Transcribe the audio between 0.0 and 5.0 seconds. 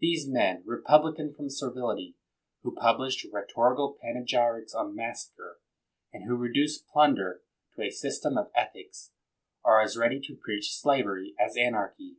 These men, Republican from servility, who pub lished rhetorical panegyrics on